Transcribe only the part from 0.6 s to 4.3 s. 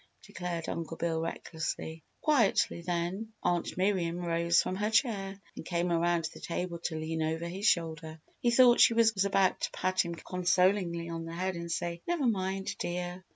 Uncle Bill, recklessly. Quietly then, Aunt Miriam